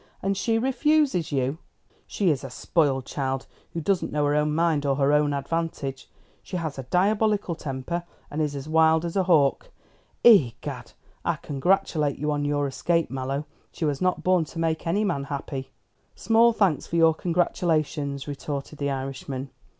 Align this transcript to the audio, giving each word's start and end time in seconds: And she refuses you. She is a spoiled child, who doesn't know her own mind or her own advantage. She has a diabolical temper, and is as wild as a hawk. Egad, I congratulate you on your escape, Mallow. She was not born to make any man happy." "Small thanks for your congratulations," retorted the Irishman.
And 0.23 0.35
she 0.35 0.57
refuses 0.57 1.31
you. 1.31 1.59
She 2.07 2.31
is 2.31 2.43
a 2.43 2.49
spoiled 2.49 3.05
child, 3.05 3.45
who 3.73 3.79
doesn't 3.81 4.11
know 4.11 4.25
her 4.25 4.33
own 4.33 4.55
mind 4.55 4.83
or 4.83 4.95
her 4.95 5.13
own 5.13 5.31
advantage. 5.31 6.09
She 6.41 6.57
has 6.57 6.79
a 6.79 6.83
diabolical 6.89 7.53
temper, 7.53 8.03
and 8.31 8.41
is 8.41 8.55
as 8.55 8.67
wild 8.67 9.05
as 9.05 9.15
a 9.15 9.25
hawk. 9.25 9.69
Egad, 10.23 10.93
I 11.23 11.35
congratulate 11.35 12.17
you 12.17 12.31
on 12.31 12.45
your 12.45 12.65
escape, 12.65 13.11
Mallow. 13.11 13.45
She 13.71 13.85
was 13.85 14.01
not 14.01 14.23
born 14.23 14.43
to 14.45 14.57
make 14.57 14.87
any 14.87 15.03
man 15.03 15.25
happy." 15.25 15.69
"Small 16.15 16.51
thanks 16.51 16.87
for 16.87 16.95
your 16.95 17.13
congratulations," 17.13 18.27
retorted 18.27 18.79
the 18.79 18.89
Irishman. 18.89 19.51